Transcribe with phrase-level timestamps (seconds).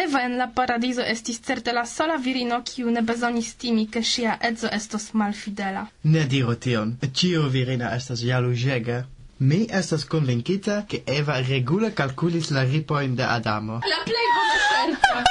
[0.00, 4.36] Eva en la paradiso estis certe la sola virino, kiu ne bezonis timi, ke ŝia
[4.48, 5.82] edzo estos malfidela.
[6.14, 9.02] Ne diru tion, ĉiu virina estas jaluzega.
[9.40, 13.80] Mi estas convincita che Eva regula calculis la ripoin de Adamo.
[13.92, 15.22] La plei bona scelta!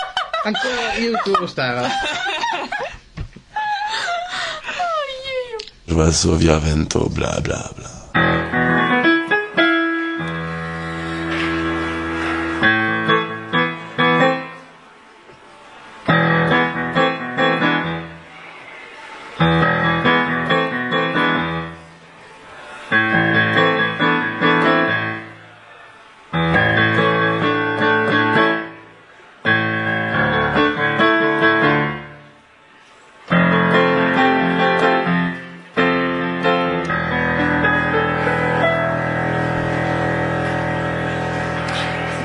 [0.45, 1.85] Ancora io tu stara.
[5.89, 7.98] oh, Varsovia vento, bla bla bla.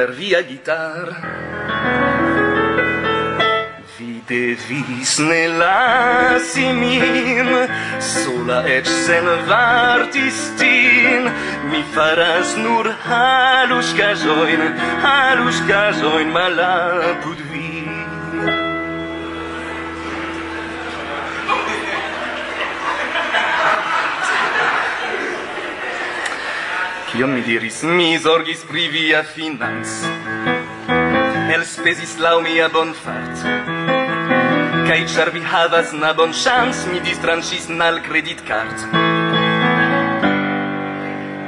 [0.00, 1.08] per via guitar
[3.96, 7.50] Vi devis ne lasi min
[8.10, 11.28] Sola ec sen vartistin.
[11.70, 14.62] Mi faras nur halus casoin
[15.04, 17.69] Halus casoin malapud vi.
[27.20, 27.82] Kion mi diris?
[27.84, 29.90] Mi zorgis pri via finanz.
[31.52, 33.42] El spesis lau mia bonfart.
[34.88, 38.86] Kaj char vi havas na bon ŝans, mi distranchis nal kreditkart.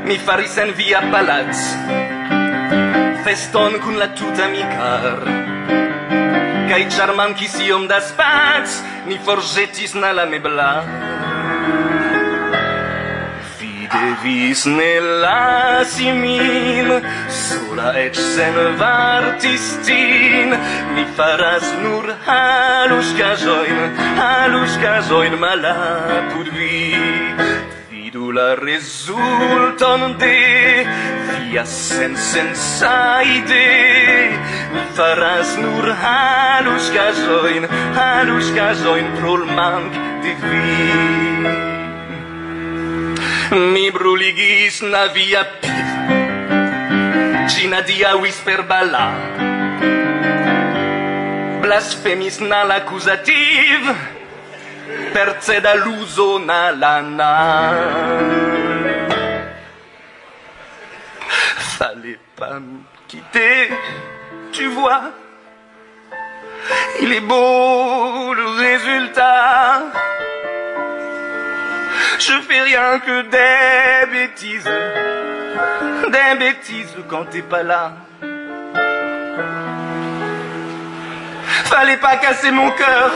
[0.05, 1.57] Mi faris en via palac
[3.25, 5.25] feston kun la tuta mi kar.
[6.69, 11.12] Kaj char mancis iom da spaz, mi forgetis na la meblar
[14.03, 14.93] devis ne
[15.23, 16.89] lasi min
[17.29, 20.51] sola ec sen vartis tin.
[20.95, 23.79] Mi faras nur halus casoin
[24.21, 26.95] Halus casoin malapud vi.
[27.91, 30.39] Vidu la resulton de
[31.29, 34.39] Via sen sensa idee
[34.73, 37.69] Mi faras nur halus casoin
[37.99, 39.93] Halus casoin prol manc
[40.23, 41.72] de vi
[43.53, 45.89] mi bruligis na via pif,
[47.49, 49.07] gina dia whisper bala
[51.63, 53.83] blasfemis na l'accusativ,
[55.15, 57.33] perceda l'uso na la na.
[61.79, 63.71] Fallait pas me quitter,
[64.53, 65.03] tu vois,
[67.01, 69.83] il est beau le résultat.
[72.25, 74.71] Je fais rien que des bêtises,
[76.07, 77.95] des bêtises quand t'es pas là.
[81.65, 83.11] Fallait pas casser mon cœur,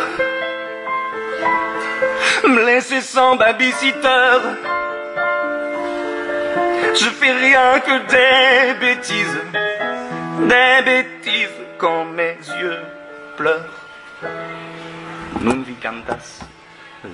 [2.49, 4.41] me laisser sans babysitter.
[6.95, 9.39] Je fais rien que des bêtises,
[10.49, 12.81] des bêtises quand mes yeux
[13.37, 13.87] pleurent.
[15.43, 16.56] Nun cantas.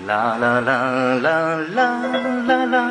[0.07, 0.79] La la la
[1.21, 1.89] la la
[2.49, 2.85] la la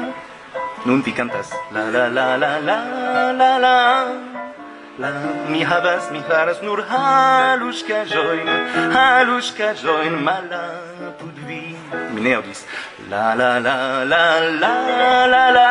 [0.85, 2.77] Nun vi cantas La la la la la
[3.31, 3.77] la la
[4.99, 5.09] La
[5.49, 6.83] mi havas mi faras nur
[8.93, 10.63] haluskaĵojn mala
[11.19, 11.75] pud vi
[12.13, 12.61] mi ne aŭdis
[13.09, 13.75] la la la
[14.11, 14.23] la
[14.61, 15.69] la la la la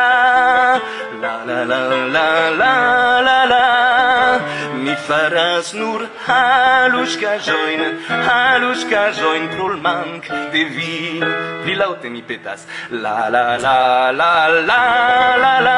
[1.21, 2.25] la la la
[2.59, 2.67] la
[3.27, 3.90] la la
[4.91, 7.81] Mi faras nur haluskaĵojn,
[8.27, 10.95] haluskaĵojn pro mank de vi.
[11.65, 12.65] vi laute mi petas.
[12.89, 14.81] La la la la la
[15.29, 15.77] la la la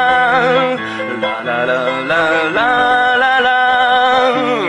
[1.46, 1.78] la la
[2.10, 2.24] la
[2.58, 2.66] la
[3.24, 3.60] la la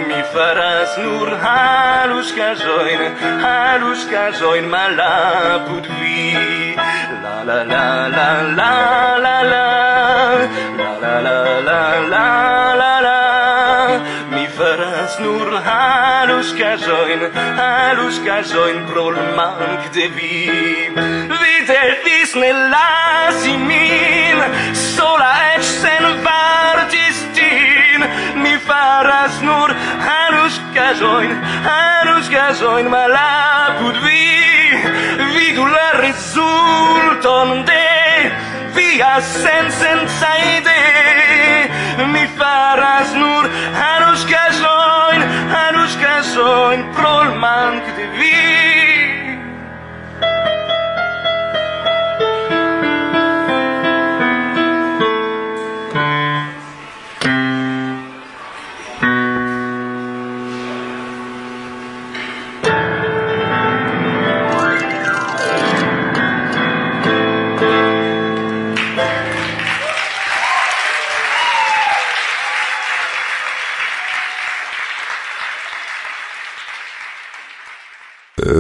[0.09, 3.01] mi faras nur haluskaĵojn,
[3.45, 6.77] haluskaĵojn malapud vi.
[7.25, 7.87] La la la
[8.17, 8.71] la la
[9.25, 9.65] la la la
[11.01, 11.39] la la
[11.71, 11.81] la
[12.13, 12.54] la
[15.15, 17.21] faras nur haluskaĵojn,
[17.57, 20.91] haluskaĵojn pro mank de vi.
[21.31, 24.39] Vi devis ne lasi min,
[24.75, 28.07] sola eĉ sen varĝistin.
[28.43, 29.71] Mi faras nur
[30.07, 31.35] haluskaĵojn,
[31.69, 34.25] haluskaĵojn malapud vi.
[35.35, 38.33] Vidu la rezulton de
[38.75, 41.71] via sen senza idee
[42.13, 43.51] mi faras nur
[43.81, 44.74] haruskaĵo
[45.55, 48.64] hanus caso in prolman che devi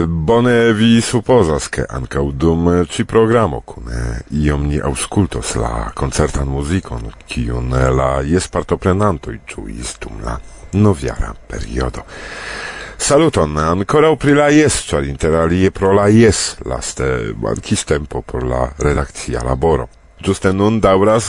[0.06, 5.90] Bone vi supposas che ankaŭ dum eh, ci programo kune eh, iom ni aŭskultos la
[5.92, 10.38] koncertan muzikon, kiun eh, la jespartoprenantoj ĝuis dum la
[10.72, 12.06] novjara periodo.
[12.96, 18.64] Saluton, ancora pri la jes, ĉar interalie pro la jes laste mankis tempo por la
[18.78, 19.90] redakcia laboro.
[20.24, 21.28] Giuste nun daŭras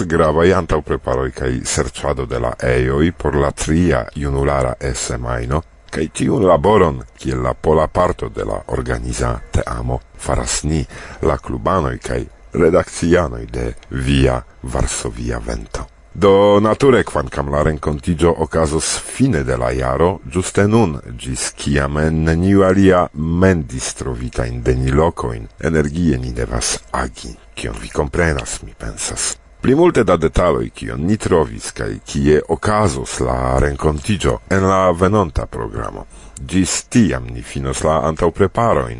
[0.56, 5.64] antau preparoi cae serciado de la eioi por la tria junulara semajno
[5.96, 10.84] cae tiun laboron, kiel la pola parto de la organiza teamo, faras ni,
[11.24, 15.86] la clubanoj kaj redakcianoj de via Varsovia vento.
[16.16, 22.64] Do nature quancam la rencontigio ocasos fine de la iaro, giuste nun, gis ciame neniu
[22.64, 29.36] alia mendistrovita in deni locoin, energie ni devas agi, cion vi comprenas, mi pensas.
[29.66, 36.04] Plimulte da detaloi kion ni trovis kai kie okazos la renkontigio en la venonta programo.
[36.38, 39.00] Gis tiam ni finos la antaŭpreparojn,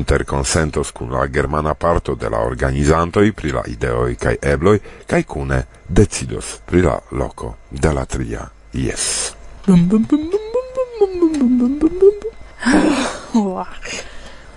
[0.00, 5.58] interkonsentos kun la germana parto de la organizantoi pri la ideoi kai ebloj kai cune
[5.86, 9.34] decidos pri la loco de la tria Yes.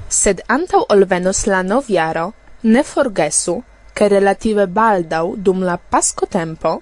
[0.08, 2.32] Sed antau ol venos la noviaro,
[2.64, 3.58] ne forgesu,
[3.94, 6.82] che relative baldau dum la pasco tempo,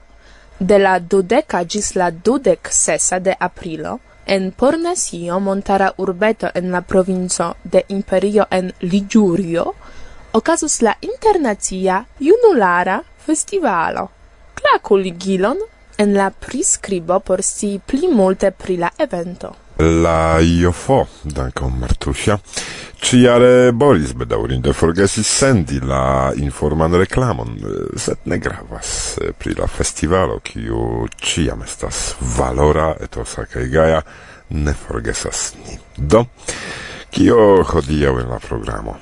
[0.57, 6.81] de la dudeca gis la dudec sesa de aprilo, en Pornesio, montara urbeto en la
[6.81, 9.73] provinco de Imperio en Ligurio,
[10.31, 14.11] ocasus la internacia junulara festivalo.
[14.53, 15.57] Clacu ligilon
[15.97, 22.39] en la prescribo por si pli multe pri la evento la IOFO, dankon Martusia.
[22.99, 29.67] Ciare Boris bedaurinde forgesis sendi la informan reklamon, eh, sed ne gravas eh, pri la
[29.67, 34.01] festivalo, kiu ciam estas valora, etosa kaj gaja,
[34.49, 35.79] ne forgesas ni.
[35.95, 36.25] Do,
[37.09, 38.97] kio hodiaŭ en la programo?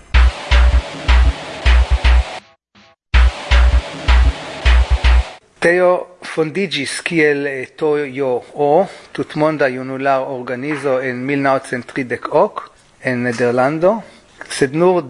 [5.67, 7.43] teo fondigis kiel
[7.75, 12.61] Tojo O, tutmonda junular organizo en 1930 ok,
[13.03, 13.97] en Nederlando,
[14.47, 15.03] sed nur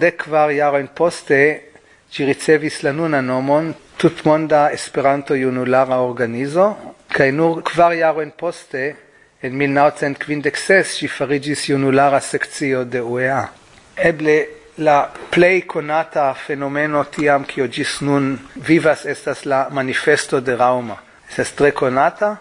[0.58, 1.62] jar en poste
[2.10, 6.76] ci ricevis la nuna nomon tutmonda Esperanto junulara organizo,
[7.08, 8.96] kaj nur kvar jarojn poste
[9.42, 13.50] en 1956 ci farigis junulara sekcio de UEA.
[13.96, 18.36] Eble La plei conata fenomeno tiam cio gis nun
[18.68, 20.98] vivas estas la manifesto de Rauma.
[21.30, 22.36] Estas tre konata.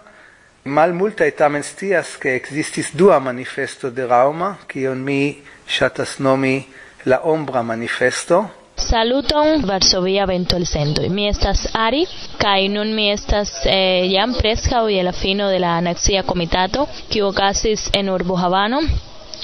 [0.65, 6.66] Malmultaj tamen stias ke existis dua manifesto de Rauma, kion mi shatas nomi
[7.07, 8.45] la ombra manifesto.
[8.76, 11.09] Saluton Varsovia Ventolcentoj.
[11.09, 12.05] Mi estas Ari
[12.37, 17.33] kai nun mi estas eh, jam preskaŭ je la fino de la Anaxia komitato kiu
[17.33, 18.85] okazis en urbo Havano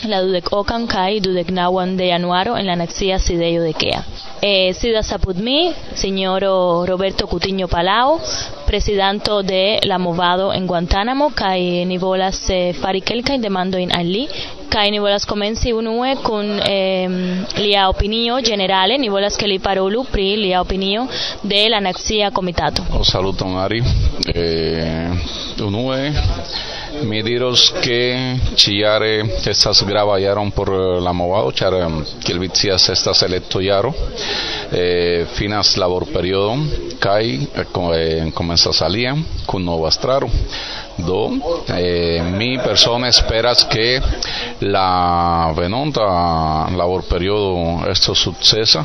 [0.04, 4.04] la Dudek Okankai, Dudek Nawan de Januaro en la Anexia Sideyo de Kea.
[4.40, 8.20] Eh, Sida Sapudmi, señor Roberto Cutiño Palau,
[8.66, 14.28] presidente de la Movado en Guantánamo, kai nivolas eh, farikelkai demando in ali,
[14.68, 20.36] kai nivolas comenci unue con em, eh, lia opinio generale, nivolas que li parolu pri
[20.36, 21.06] lia opinio
[21.42, 22.82] de la Anexia Comitato.
[22.90, 23.82] Un saluton Ari,
[24.34, 25.10] eh,
[25.60, 26.12] unue
[27.02, 30.68] mi diros che ciare estas grava iaron por
[31.00, 31.74] la movado, char
[32.22, 33.94] kiel vi scias estas eletto iaro,
[34.70, 36.56] eh, finas labor periodo
[36.98, 39.16] kai eh, comenzas alia
[39.46, 40.30] kun nova estraro.
[40.96, 44.00] Do, eh, mi persona esperas che
[44.58, 48.84] la venonta labor periodo esto succesa.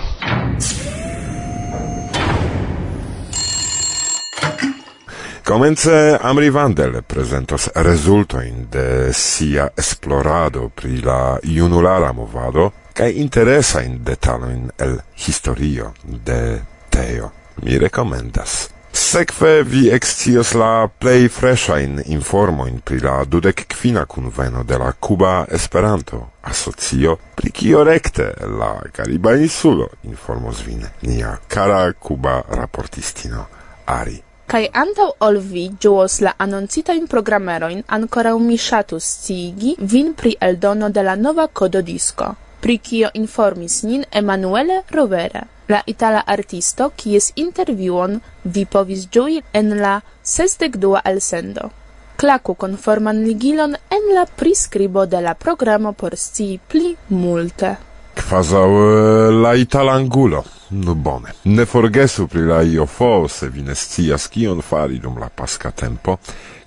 [5.48, 14.66] Comence Amri Vandel presentos resultoin de sia esplorado pri la junulara movado kaj interesajn detalojn
[14.77, 17.32] el historio de Teo.
[17.63, 18.68] Mi recomendas.
[18.92, 25.46] Sekve vi excios la plej freshajn informojn pri la dudek kvina kunveno de la Kuba
[25.48, 33.48] Esperanto Asocio, pri kio rekte la Kariba Insulo informos vin nia kara Kuba raportistino
[33.86, 34.27] Ari.
[34.48, 40.88] Kai antau ol vi ĝuos la anoncitajn programerojn, ankoraŭ mi ŝatus sciigi vin pri eldono
[40.98, 42.27] de la nova kododisko,
[42.63, 48.16] pri kio informis nin Emanuele Rovere, la itala artisto, kies intervjuon
[48.56, 49.98] vi povis ĝui en la
[50.36, 51.68] sesdekdua elsendo.
[52.16, 57.75] Klaku konforman ligilon en la priskribo de la programo por scii pli multe
[58.18, 60.44] quasau eh, la italangulo.
[60.70, 61.34] No bone.
[61.44, 66.18] Ne forgesu pri la IOFO, se vi ne scias kion fari dum la pasca tempo,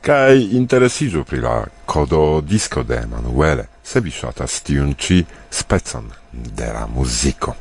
[0.01, 6.73] kai interesizu pri la kodo disco de Emanuele, se vi shatas tiun ci specon de
[6.73, 7.55] la muziko.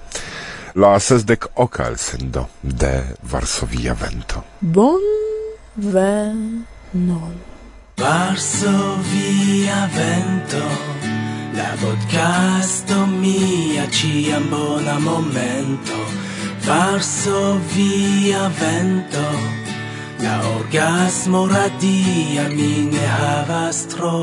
[0.75, 4.43] La sesdek oka sendo de Varsovia Vento.
[4.59, 5.01] Bon
[5.75, 7.35] venon.
[7.97, 11.28] Varsovia Vento
[11.59, 15.97] La podcasto mia ciam bona momento.
[16.63, 19.25] Varso via vento.
[20.23, 24.15] La orgasmo radia mi ne havas tro.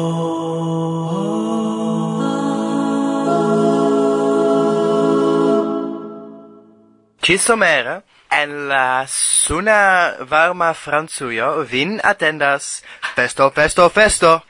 [7.21, 9.81] Ci somera en la suna
[10.21, 12.83] varma franzuio vin attendas
[13.15, 14.43] festo, festo, festo!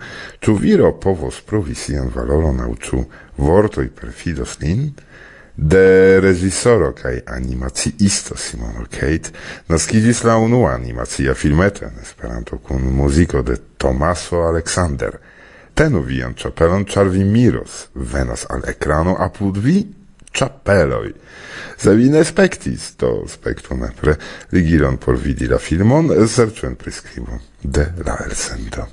[0.41, 3.03] tu viro povos provi sian valoron au tu
[3.37, 4.87] vortoi perfidos lin?
[5.55, 9.29] de reżisoro kai animaciisto Simono Kate
[9.69, 15.19] naskidzis la unua animacia filmeta en Esperanto kun muziko de Tomaso Alexander.
[15.73, 19.83] Tenu vian ĉapelon char vi miros, venas al ekrano apud vi
[20.33, 21.13] ĉapeloj.
[21.77, 24.15] Se vi ne spektis to spektu nepre
[24.51, 28.87] ligilon por vidi la filmon, serĉu en priskribo de la elsendo.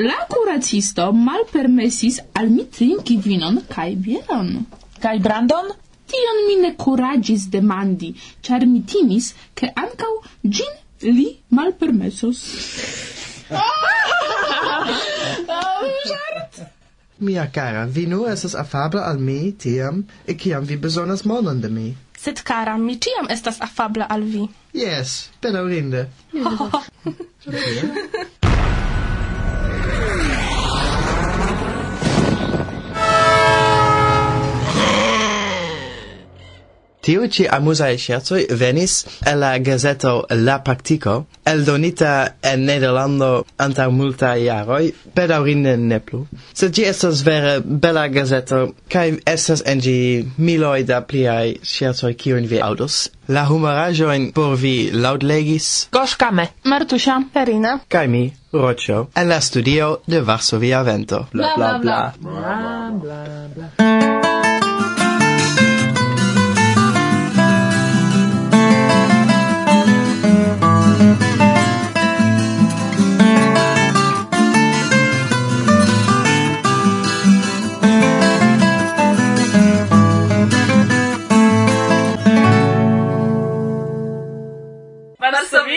[0.00, 4.50] La curatisto malpermesis al mi trinki vinon kaj bieron.
[5.02, 5.72] Kaj brandon?
[6.10, 8.14] Tion mi ne kuraĝis demandi,
[8.46, 10.12] ĉar mi timis, ke ankaŭ
[10.56, 10.72] ĝin
[11.18, 12.42] li malpermesos.
[15.82, 16.66] un!
[17.20, 21.68] Mia cara, vi nu esas afabla al mi tiam, e ciam vi besonas monon de
[21.68, 21.96] mi.
[22.18, 24.48] Sed cara, mi tiam estas afabla al vi.
[24.72, 26.08] Yes, bedaurinde.
[26.34, 26.84] Oh.
[37.10, 38.92] Tiu ci amusae scherzoi venis
[39.26, 46.20] el la gazeto La Practico, eldonita en Nederlando anta multa iaroi, pedaurinde ne plu.
[46.54, 49.96] Se gi estas vere bella gazeto, cae estas en gi
[50.38, 53.08] miloi da pliai scherzoi cion vi audos.
[53.26, 55.88] La humorajoin por vi laudlegis.
[55.90, 61.26] Goskame, Martusia, Perina, cae mi, Rocio, en la studio de Varsovia Vento.
[61.32, 62.14] Bla bla bla.
[62.20, 63.24] Bla bla bla.
[63.26, 63.68] bla, bla.
[63.74, 64.39] bla, bla.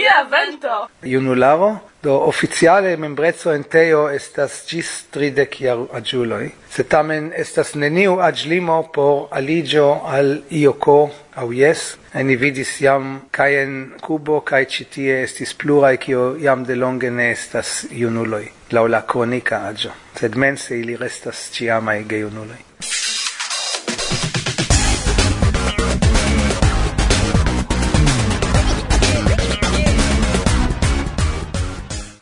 [0.03, 0.89] Lia vento!
[1.01, 1.81] Junularo?
[2.01, 5.55] Do oficiale membrezzo en teo estas gis tridec
[5.95, 10.97] agiuloi, se tamen estas neniu agilimo por aligio al IOCO
[11.35, 16.67] au yes, en i vidis jam kai en Kubo kai citie estis plurae kio jam
[16.67, 22.72] de longe ne estas junuloi, lau la cronica agio, sed mense ili restas ciamae gejunuloi.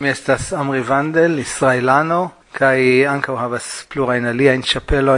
[0.01, 4.63] Mi estas Amri Vandel, israelano, kai ankaŭ havas plurajn aliajn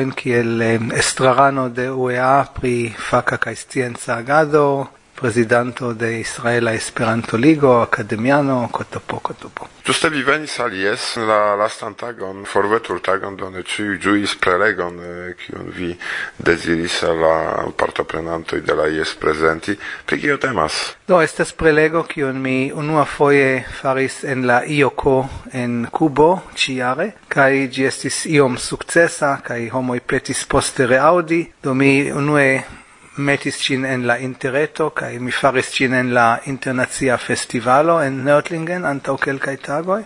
[0.02, 4.90] in kiel eh, estrarano de UEA pri faka kaj scienca agado,
[5.24, 9.70] prezidanto de Israela Esperanto Ligo, akademiano, kotopo, kotopo.
[9.88, 15.72] Ĝuste vi venis al jes la lastan tagon, forveturtagon done ĉiuj ĝuis prelegon, eh, kiun
[15.78, 15.94] vi
[16.40, 17.38] deziris al la
[17.72, 19.78] partoprenantoj de la jes prezenti.
[20.06, 20.82] Pri kio temas?
[21.08, 25.18] Do, estas prelego kiun mi unuafoje faris en la IOKO
[25.54, 32.12] en Kubo ĉiare, kaj ĝi estis iom sukcesa, kaj homoj petis poste reaŭdi, do mi
[32.12, 32.64] unue
[33.16, 38.86] metis cin en la intereto, kai mi faris cin en la internazia festivalo en Nördlingen,
[38.86, 40.04] antau quelcae tagoi,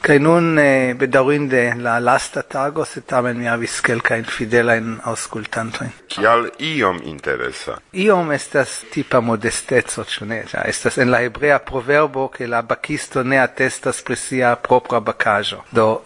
[0.00, 5.84] kai nun eh, bedaurinde la lasta tago, se tamen mi avis kelkai fidela in auscultanto
[6.08, 7.78] kial iom interesa?
[7.92, 13.38] Iom estas tipa modestezo cune, ja, estas en la hebrea proverbo ke la bakisto ne
[13.38, 16.04] attestas presia propra bakajo Do,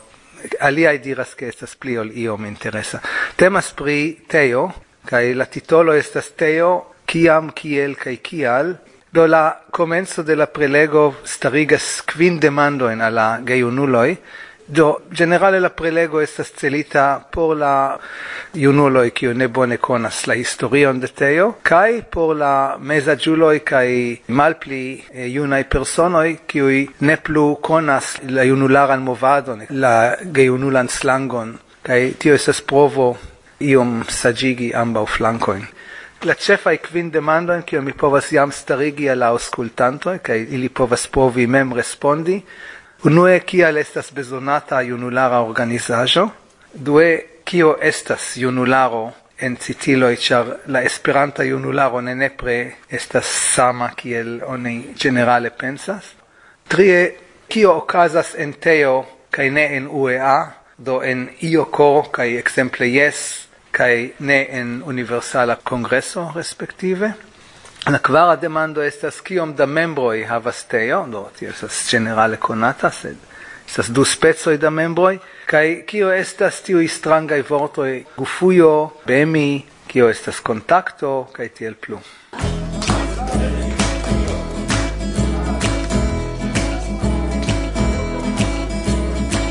[0.61, 3.00] aliai diras che estas pli ol iom interesa.
[3.37, 4.72] Temas pri teo,
[5.06, 8.76] kai la titolo estas teo kiam kiel kai kial.
[9.12, 14.16] Do la comenzo de la prelego starigas quin demando en alla geiunuloi
[14.66, 17.99] do generale la prelego estas celita por la
[18.54, 25.04] junuloj kiu ne bone konas la historion de Teo kai por la mezaĝuloj kai malpli
[25.12, 31.59] eh, junaj personoi kiu ne plu konas la junularan movadon la gejunulan slangon.
[31.82, 33.16] Kai tio estas provo
[33.62, 35.64] iom sagigi ambau flancoin.
[36.23, 41.47] La cefai quin demandoin, cio mi povas jam starigi alla auscultantoi, ca ili povas povi
[41.47, 42.37] mem respondi,
[43.04, 46.28] unue kial estas besonata junulara organizajo,
[46.73, 54.40] due kio estas junularo en citiloi, char la esperanta junularo ne nepre estas sama kiel
[54.47, 56.14] oni generale pensas,
[56.69, 57.16] trie
[57.49, 60.38] kio okazas en teo, kai ne en UEA,
[60.78, 67.12] do en io coro, kai exemple yes, kai ne en universala congresso respektive
[67.90, 73.16] la kvara demando estas kiom da membroj havas teo do tio estas generale konata sed
[73.66, 78.04] estas du specoj da membroj kai kio estas tiuj stranga vortoj?
[78.16, 81.98] Gufujo bemi kio estas kontakto kai tiel plu.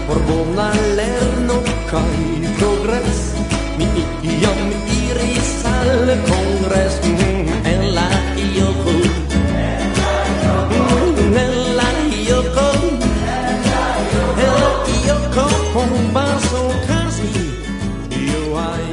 [0.07, 2.70] Por bona lerno kai pro
[4.23, 4.59] Iam
[5.01, 8.93] iris al congres mm, en la IOCO
[10.69, 11.89] mm, En la
[12.25, 12.67] IOCO
[14.43, 14.71] En la
[15.05, 17.31] IOCO bombas ocasi
[18.21, 18.87] IOI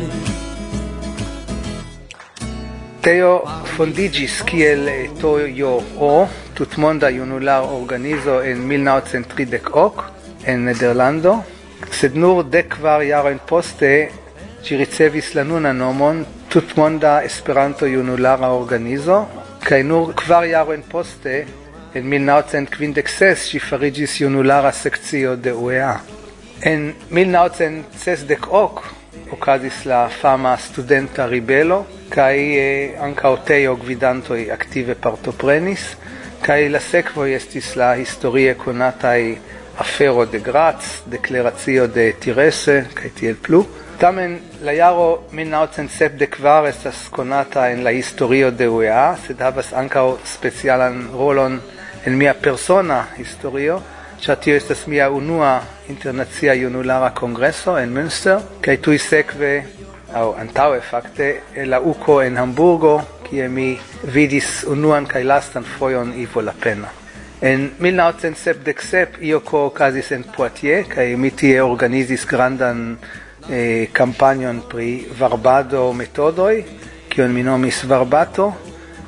[3.01, 3.35] Teo
[3.77, 4.89] fondigis kiel
[5.21, 10.03] Toyo O, tutmonda junular organizo en 1930 ok,
[10.45, 11.45] en Nederlando,
[11.91, 13.03] sed nur dek kvar
[13.47, 14.11] poste
[14.63, 19.27] ci ricevis la nuna nomon Tutmonda Esperanto-Junulara Organizo
[19.65, 21.47] kai nur kvar jarojn poste
[21.95, 26.01] en 1956 ci farigis junulara sekcio de UEA.
[26.61, 28.83] En 1960 ok
[29.33, 35.85] okazis la fama studenta ribelo kai eh, ankaŭ tejo gvidantoj aktive partoprenis
[36.43, 39.37] kai la sekvo estis la historie konataj
[39.79, 43.65] afero de Graz, deklaracio de Tirese kaj tiel plu.
[43.99, 50.05] Tamen la jaro 1970 kvar estas konata en la historio de UEA, sed havas ankaŭ
[50.23, 51.57] specialan rolon
[52.07, 53.81] en mia persona historio,
[54.23, 55.51] ĉar tio estas mia unua
[55.91, 59.53] internacia junulara kongreso en Münster, kaj tuj sekve
[60.15, 61.35] aŭ antaŭe fakte
[61.67, 63.73] la UKO en Hamburgo, kie mi
[64.15, 66.95] vidis unuan kaj lastan fojon Ivo Lapena.
[67.43, 72.93] En 1977 io co ocasis en Poitiers, kai mi tie organizis grandan
[73.49, 76.65] e campagnon pri varbado metodoi,
[77.09, 78.53] kion mi nomis varbato,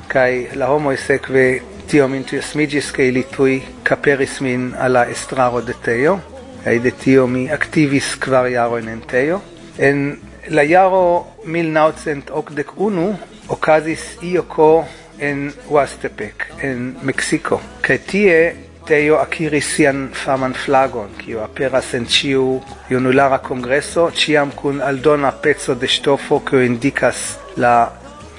[0.07, 6.17] kai la homo sekve tiom entusiasmigis kai li tui caperis min alla estraro de teo,
[6.63, 9.41] kai de tio mi activis kvar jaro en teo.
[9.77, 10.17] En
[10.49, 13.07] la jaro 1981
[13.47, 14.85] okazis ioko
[15.19, 22.61] en Huastepec, en Mexico, kai tie Teo akiris sian faman flagon, kiu aperas en ciu
[22.89, 27.91] junulara kongreso, ciam kun aldona pezzo de stofo kiu indikas la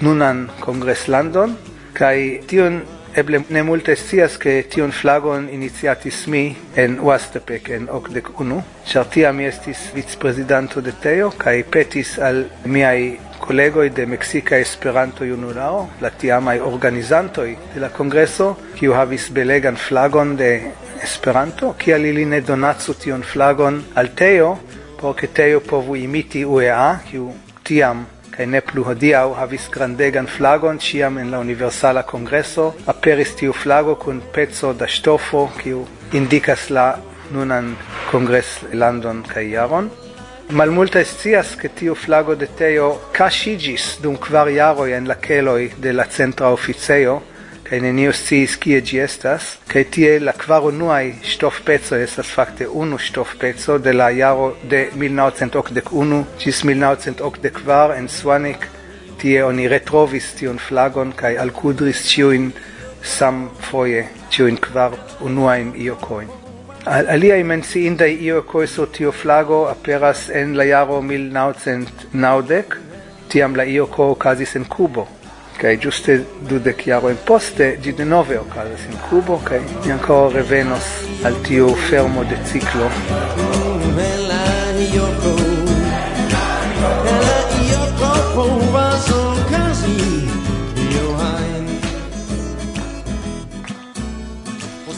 [0.02, 1.54] nunan kongreslandon,
[1.94, 2.82] kai tion
[3.14, 6.44] eble ne multe scias ke tion flagon iniziatis mi
[6.76, 12.46] en Huastepec en Ocdec Unu, char tia mi estis vicepresidanto de Teo kai petis al
[12.64, 19.76] miai collegoi de Meksika Esperanto Junularo, la tiamai organizantoj de la kongreso, kiu havis belegan
[19.76, 20.52] flagon de
[21.02, 24.56] Esperanto, kia ili ne donatsu tion flagon al Teo,
[25.00, 27.32] por ke Teo povu imiti UEA, kiu
[27.66, 33.52] tiam kai ne plu hodiau havis grandegan flagon ĉiam en la Universala Kongreso aperis tiu
[33.52, 35.82] flago kun peco da ŝtofo kiu
[36.16, 36.86] indikas la
[37.32, 37.74] nunan
[38.10, 39.90] kongreslandon kaj jaron
[40.52, 46.04] malmulta scias che tiu flago de teo casigis dum kvar en la keloi de la
[46.04, 47.22] centra oficejo,
[47.64, 50.62] kaj neniu sciis kie gi estas, kaj tie la kvar
[51.22, 58.08] stof pezzo estas fakte unu stof pezzo de la jaro de 1981 cis 1984 en
[58.08, 58.68] Swanik,
[59.18, 62.04] tie oni retrovis tion flagon kaj alkudris
[63.02, 66.41] sam foie, ciuin kvar unuajn iocoin.
[66.84, 72.76] Al imensi inda io sur tio flago aperas en la jaro 1990,
[73.28, 75.06] tiam la io co casis en Cubo,
[75.58, 80.34] kai giuste dudec jaroin poste di de nove o casa in Cubo, kai mi ancora
[80.34, 80.82] revenos
[81.22, 82.90] al tio fermo de ciclo.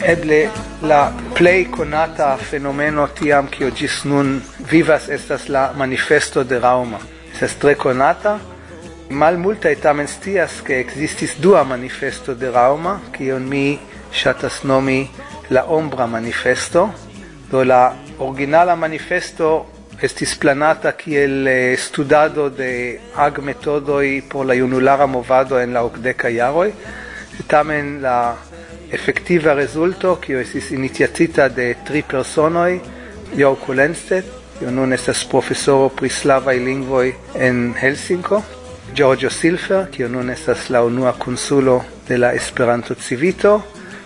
[0.01, 0.49] Eble
[0.81, 6.99] La play conata fenomeno tiam che ĝis nun vivas estas la manifesto de Rauma.
[7.41, 7.75] Es tre
[9.09, 13.79] mal multa tamen stias che existis dua manifesto de Rauma, kion mi
[14.11, 15.09] shatas nomi
[15.49, 16.93] la Ombra Manifesto.
[17.49, 19.65] Do la originala manifesto
[20.01, 26.29] estis planata kiel eh, studado de ag metodoi por la junulara movado en la okdeka
[26.29, 26.73] jaroi,
[27.47, 28.35] Tamen la
[28.91, 32.79] effektiva resulto, kio estis iniciatita de tri personoi,
[33.35, 37.09] Jörg Kulenstedt, Io nun estas professoro pri slavaj lingvoi
[37.43, 38.37] en Helsinko,
[38.95, 43.57] Giorgio Silfer, kiu nun estas la unua konsulo de la Esperanto-Civito,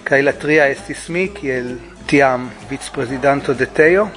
[0.04, 1.76] kaj la tria estis mi, kiel
[2.10, 4.08] tiam vicprezidanto de Teo.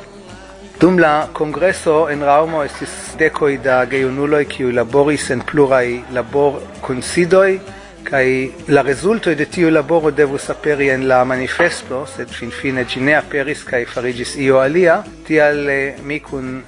[0.81, 7.59] Dum la kongreso en Raumo estis decoi da gejunuloj, kiuj laboris en plurai labor considoi
[8.05, 13.15] kai la resulto de tiu laboro devus aperi en la manifesto sed fin fine ne
[13.15, 16.63] aperis kai farigis io alia tial eh, mi kun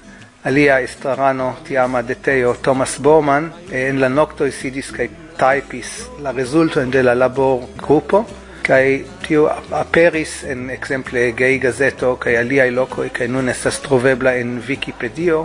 [0.44, 7.02] alia estrarano tiama detejo Thomas Bowman en la nocto sidis kai typis la rezulto de
[7.02, 8.24] la labor grupo
[8.62, 14.62] kai tio aperis en exemple gay gazeto kai alia loko kai nun estas trovebla en
[14.68, 15.44] wikipedia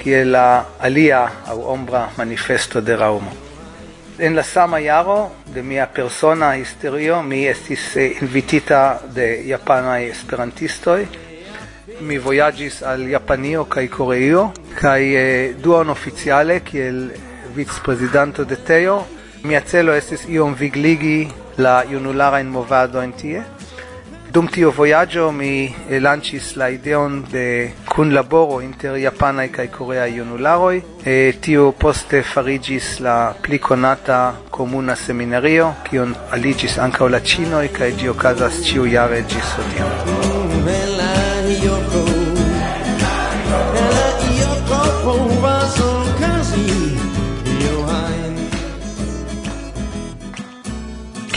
[0.00, 3.49] kiel la alia au ombra manifesto de Raumo
[4.20, 11.06] en la sama jaro de mia persona historio mi estis eh, invitita de japanaj esperantistoj.
[12.00, 17.10] Mi voyagis al Japanio kai Koreio kai eh, duon oficiale kiel
[17.56, 19.06] vicepresidente de Teo
[19.42, 23.42] mia celo estis iom vigligi la junulara movado en tie.
[24.32, 31.34] Dum tio voyaggio mi lancis la ideon de kunlaboro inter japanai kai korea junularoi E
[31.40, 38.08] tio poste farigis la pli konata komuna seminario, kion aligis ankaŭ la ĉinoj kaj ĝi
[38.14, 39.90] okazas ĉiujare ĝis hodiaŭ.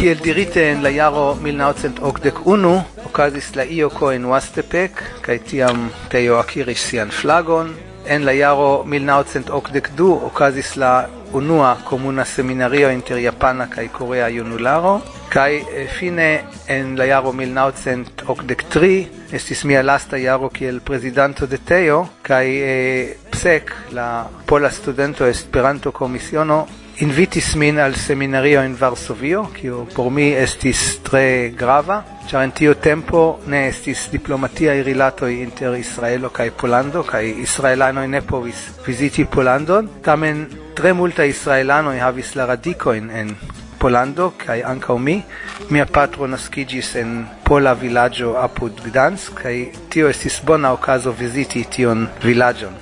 [0.03, 2.71] Kiel dirite en la jaro 1981
[3.05, 7.69] okazis la IOKO en Wastepec kaj tiam Teo akiris sian flagon.
[8.11, 14.99] En la jaro 1982 okazis la unua komuna seminario inter Japana kaj Korea junularo
[15.31, 22.05] kai eh, fine en la jaro 1983 estis mia lasta jaro kiel prezidanto de Teo
[22.21, 26.65] kaj eh, psek la pola studento Esperanto komisiono
[26.99, 32.75] invitis min al seminario in Varsovio, kiu por mi estis tre grava, ĉar en tiu
[32.75, 39.89] tempo ne estis diplomatiaj rilatoj inter Israelo kaj Polando, kaj israelanoj ne povis viziti Polandon.
[40.03, 43.35] tamen tre multaj israelanoj havis la radikojn en
[43.79, 45.21] Polando, kaj ankaŭ mi.
[45.69, 49.57] Mia patro naskiĝis en pola vilaĝo apud Gdansk kaj
[49.89, 52.73] tio estis bona okazo viziti tion vilaĝon.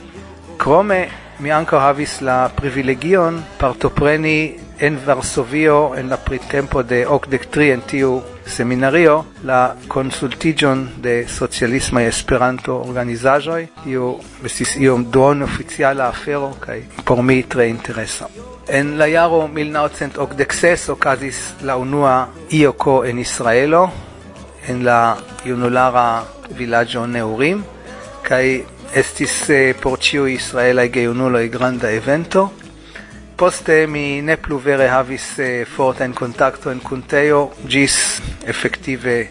[0.58, 1.08] Krome
[1.42, 7.82] mi anco havis la privilegion partopreni en Varsovio en la pritempo de okdek tri en
[7.82, 17.24] tiu seminario la consultigion de socialismaj esperanto organizajoi io estis iom duon-oficiala afero kai por
[17.24, 18.28] mi tre interesa.
[18.68, 23.90] En la jaro 1986 okazis la unua IOKO en Israelo
[24.68, 26.24] en la junulara
[26.58, 27.64] vilaĝo Neurim
[28.22, 28.46] kaj
[28.94, 32.52] estis eh, por ciu Israelai e granda evento.
[33.36, 39.30] Poste mi ne plu vere havis eh, forten contacto en Cunteo gis effective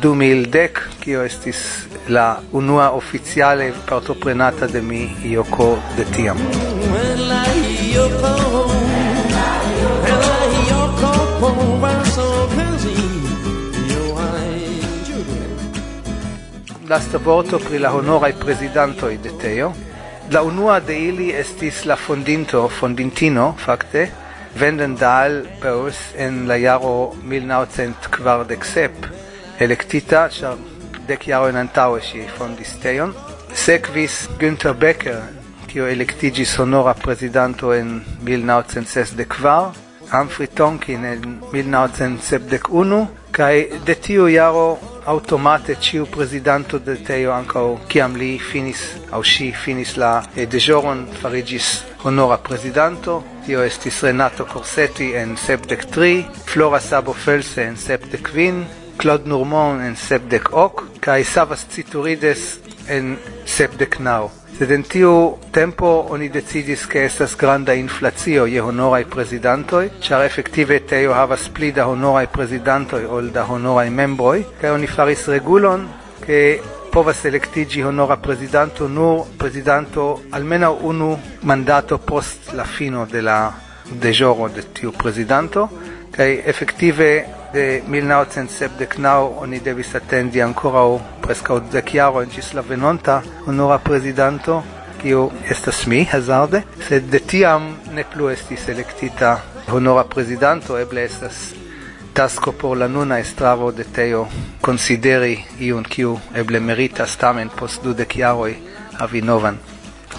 [0.00, 6.38] 2010, kio estis la unua oficiale partoprenata de mi Ioko de Tiam.
[6.90, 8.73] Well,
[16.88, 19.72] lasta vorto pri la honoraj presidente de Teo.
[20.30, 24.08] La unua de ili estis la fondinto, fondintino, fakte,
[24.54, 29.08] Vendendal Peus en la jaro 1947,
[29.58, 30.56] electita, char
[31.06, 33.14] dec jaro in antaue si fondis Teon.
[33.52, 35.22] Sekvis Günther Becker,
[35.66, 39.72] kiu electigis honora prezidanto en 1964, kvar,
[40.12, 48.14] Humphrey Tonkin en 1971, kai de tiu jaro automate ciu presidanto de teo ankaŭ kiam
[48.20, 53.16] li finis au si finis la e dejoron farigis honora prezidanto
[53.46, 56.12] tio estis Renato Corsetti en sepdek tri
[56.46, 58.62] Flora Sabo Felse en sepdek kvin
[59.02, 62.46] Claude Normand en sepdek ok kai Savas Citurides
[62.86, 63.16] en
[63.56, 69.90] sepdek naŭ Sed en tiu tempo oni decidis che estas granda inflacio je honorai presidantoi,
[70.00, 75.26] char effektive teo havas pli da honorai presidantoi ol da honorai membroi, kai oni faris
[75.26, 75.88] regulon
[76.20, 83.52] che povas electigi honora presidanto nur presidanto almeno unu mandato post la fino de la
[83.90, 85.68] dejoro de tiu presidanto,
[86.12, 91.00] kai efektive de 1979 oni devis attendi ancora o
[91.72, 94.62] dec jaro gis la venonta honora presidanto
[95.02, 96.62] kiu estas mi hazarde.
[96.88, 99.40] Sed de tiam ne plu estis elektita
[99.72, 101.54] honora presidanto eble estas
[102.14, 104.26] tasco por la nuna estravo de teo
[104.60, 108.54] consideri iun kiu eble meritas tamen post du jaroj
[108.98, 109.58] avi novan.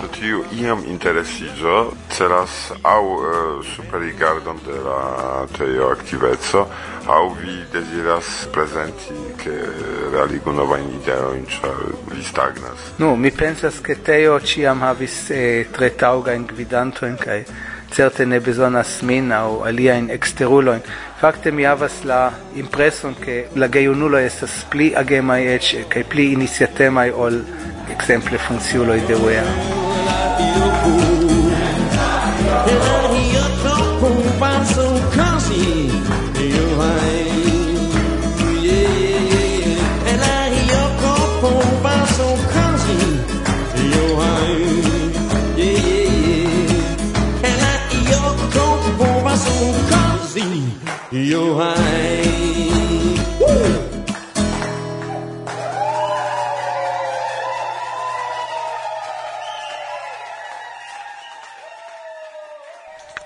[0.01, 6.67] Do tiu iam interesiĝo celas au eh, uh, superrigardon de la teo activezzo
[7.07, 11.45] Au vi desiras presenti che eh, realigu novain ideoin, in
[12.09, 12.79] vi stagnas?
[12.95, 17.45] Nu, mi pensas che Teo ciam havis eh, tre taugain gvidantoin, kai
[17.91, 20.81] certe ne bezonas min au aliaen exteruloin.
[21.21, 26.31] Fakte mi havas la impreson che la geiunulo estas pli agemai ec, eh, kai pli
[26.31, 27.43] iniciatemai ol
[27.87, 29.43] exemple funziuloi de UEA.
[51.45, 51.75] your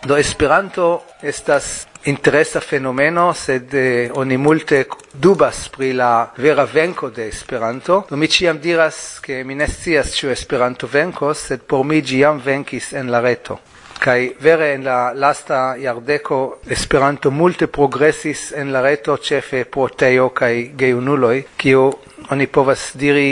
[0.09, 7.27] Do Esperanto estas interesa fenomeno, sed eh, oni multe dubas pri la vera venko de
[7.27, 8.05] Esperanto.
[8.09, 12.23] Do mi ĉiam diras, ke mi ne scias ĉu Esperanto venkos, sed por mi ĝi
[12.23, 13.59] jam venkis en la reto
[13.99, 20.29] kai vere en la lasta jardeko Esperanto multe progresis en la reto ĉefe pro teo
[20.29, 21.89] kaj geunuloi kiu
[22.31, 23.31] oni povas diri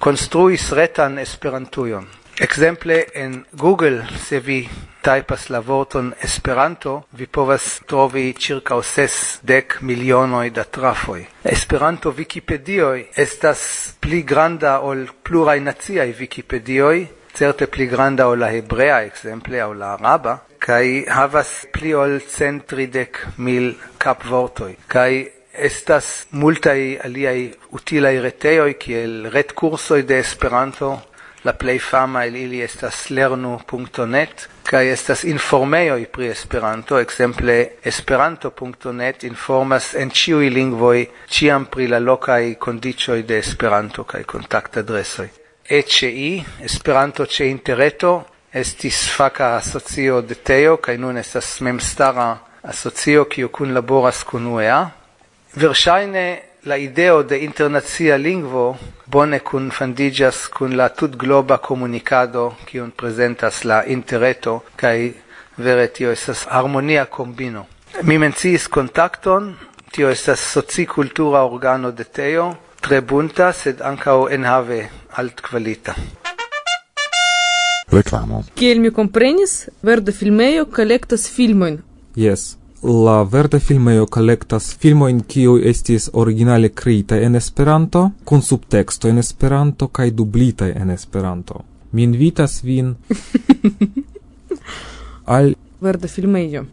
[0.00, 2.06] konstruis retan Esperantujon.
[2.40, 4.68] Ekzemple en Google se vi
[5.02, 11.20] tajpas la vorton Esperanto, vi povas trovi ĉirkaŭ sesdek milionoj da trafoj.
[11.44, 13.62] Esperanto Wikipedioj estas
[14.00, 19.94] pli granda ol pluraj naciaj Wikipedioj, certe pli granda ol la hebrea exemple o la
[19.96, 28.74] araba kai havas pli ol centridek mil cap vortoi kai estas multai aliai utilai reteoi
[28.74, 31.02] kiel retkursoj de Esperanto.
[31.42, 39.94] La plei fama el ili estas lernu.net kai estas informejoj pri Esperanto, exemple esperanto.net informas
[39.94, 45.39] en ĉiuj lingvoj ĉiam pri la lokaj kondiĉoj de Esperanto kaj kontaktadresoj.
[45.70, 53.52] ECI, Esperanto ce Interreto, estis faca asocio de Teo, cae nun estas memstara asocio kiu
[53.54, 54.80] kun laboras kun UEA.
[55.54, 56.24] Versaine
[56.66, 63.62] la ideo de internacia lingvo bone kun fandigas kun la tut globa comunicado kiun presentas
[63.62, 65.12] la Interreto, cae
[65.56, 67.68] vere tio estas harmonia combino.
[68.02, 69.54] Mi menciis contacton,
[69.92, 75.94] tio estas soci cultura organo de Teo, tre bunta, sed ancao enhave alt qualita.
[77.90, 78.44] Reklamo.
[78.54, 81.80] Kiel mi comprenis, verda filmejo collectas filmojn.
[82.14, 82.56] Yes.
[82.82, 89.88] La verda filmejo collectas filmojn kiu estis originale kreita en Esperanto, kun subteksto en Esperanto
[89.88, 91.64] kaj dublita en Esperanto.
[91.92, 92.94] Mi invitas vin
[95.36, 96.64] al verda filmejo.